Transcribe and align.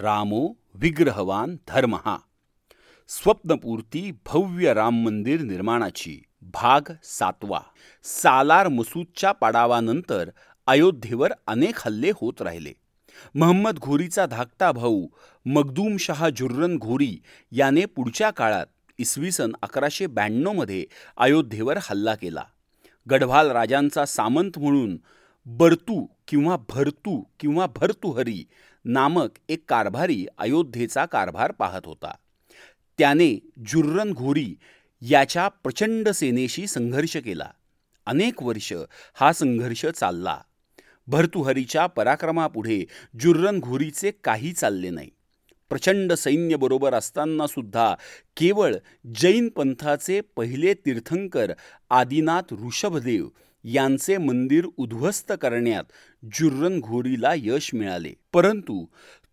रामो 0.00 0.40
विग्रहवान 0.74 1.54
धर्महा 1.68 2.16
स्वप्नपूर्ती 3.10 4.10
भव्य 4.26 4.74
राम 4.74 5.02
मंदिर 5.04 5.40
निर्माणाची 5.40 6.14
भाग 6.54 6.92
सातवा। 7.04 7.60
सालार 8.04 8.68
मसूदच्या 8.68 9.32
पाडावानंतर 9.32 10.30
अयोध्येवर 10.66 11.32
अनेक 11.46 11.78
हल्ले 11.78 12.10
होत 12.10 12.42
राहिले। 12.42 12.72
महम्मद 13.34 13.78
घोरीचा 13.78 14.26
धाकटा 14.26 14.70
भाऊ 14.72 15.06
मगदूम 15.46 15.96
शहा 15.96 16.28
जुर्रन 16.30 16.76
घोरी 16.76 17.14
याने 17.52 17.84
पुढच्या 17.86 18.30
काळात 18.30 18.66
इसवी 18.98 19.30
सन 19.30 19.52
अकराशे 19.62 20.06
ब्याण्णवमध्ये 20.06 20.84
अयोध्येवर 21.16 21.78
हल्ला 21.82 22.14
केला। 22.14 22.44
गढवाल 23.06 23.50
राजांचा 23.50 24.04
सामंत 24.06 24.58
म्हणून 24.58 24.96
बर्तू 25.46 26.04
किंवा 26.28 26.56
भरतू 26.68 27.22
किंवा 27.40 27.66
भर्तुहरी 27.76 28.42
नामक 28.90 29.30
एक 29.48 29.64
कारभारी 29.68 30.26
अयोध्येचा 30.38 31.06
कारभार 31.06 31.52
पाहत 31.52 31.80
होता. 31.84 32.14
त्याने 32.98 33.50
जुर्रन 33.66 34.12
घोरी 34.12 34.54
याच्या 35.00 35.48
प्रचंड 35.48 36.08
सेनेशी 36.08 36.66
संघर्ष 36.66 37.16
केला. 37.16 37.50
अनेक 38.06 38.42
वर्ष 38.42 38.72
हा 39.14 39.32
संघर्ष 39.32 39.86
चालला. 39.86 40.38
भर्तुहरीच्या 41.06 41.86
पराक्रमापुढे 41.86 42.84
जुर्रन 43.20 43.60
घोरीचे 43.60 44.10
काही 44.10 44.52
चालले 44.52 44.90
नाही. 44.90 45.10
प्रचंड 45.70 46.12
सैन्यबरोबर 46.12 46.94
असताना 46.94 47.46
सुद्धा 47.46 47.94
केवळ 48.36 48.74
जैन 49.14 49.48
पंथाचे 49.48 50.20
पहिले 50.20 50.74
तीर्थंकर 50.74 51.52
आदिनाथ 51.90 52.54
ऋषभदेव 52.66 53.28
यांचे 53.64 54.16
मंदिर 54.16 54.66
उद्ध्वस्त 54.76 55.32
करण्यात 55.40 55.84
जुर्रनघोरीला 56.34 57.32
यश 57.36 57.70
मिळाले. 57.74 58.12
परंतु 58.32 58.86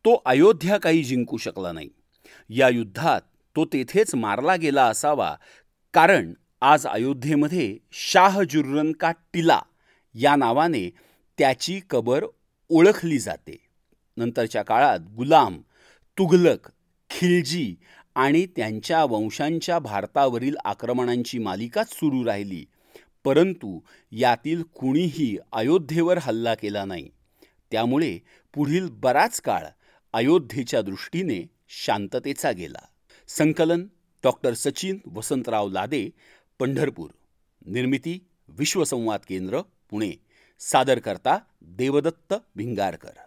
तो 0.05 0.21
अयोध्या 0.25 0.77
काही 0.77 1.03
जिंकू 1.03 1.37
शकला 1.37 1.71
नाही. 1.71 1.89
या 2.49 2.69
युद्धात 2.69 3.21
तो 3.55 3.65
तेथेच 3.65 4.15
मारला 4.15 4.55
गेला 4.55 4.85
असावा 4.85 5.35
कारण 5.93 6.33
आज 6.61 6.87
अयोध्येमध्ये 6.87 7.77
शाह 7.91 8.41
जुर्रन 8.49 8.91
का 8.91 9.11
टिला 9.11 9.59
या 10.13 10.35
नावाने 10.35 10.89
त्याची 11.37 11.79
कबर 11.89 12.25
ओळखली 12.69 13.19
जाते. 13.19 13.57
नंतरच्या 14.17 14.63
काळात 14.63 14.99
गुलाम 14.99 15.61
तुघलक 16.17 16.69
खिलजी 17.09 17.75
आणि 18.15 18.45
त्यांच्या 18.45 19.05
वंशांच्या 19.05 19.79
भारतावरील 19.79 20.55
आक्रमणांची 20.65 21.39
मालिकाच 21.39 21.93
सुरू 21.93 22.25
राहिली. 22.25 22.65
परंतु 23.23 23.79
यातील 24.11 24.63
कुणीही 24.63 25.37
अयोध्येवर 25.51 26.17
हल्ला 26.17 26.55
केला 26.55 26.85
नाही. 26.85 27.09
त्यामुळे 27.71 28.19
पुढील 28.53 28.87
बराच 28.89 29.41
काळ 29.41 29.63
अयोध्येच्या 30.13 30.81
दृष्टीने 30.81 31.47
शांततेचा 31.67 32.51
गेला. 32.51 32.81
संकलन 33.27 33.87
डॉक्टर 34.23 34.53
सचिन 34.53 34.99
वसंतराव 35.05 35.69
लादे 35.69 36.09
पंढरपूर. 36.59 37.09
निर्मिती 37.65 38.27
विश्वसंवाद 38.47 39.19
केंद्र 39.29 39.61
पुणे. 39.61 40.11
सादर 40.59 40.99
करता 40.99 41.37
देवदत्त 41.61 42.33
भिंगारकर. 42.55 43.25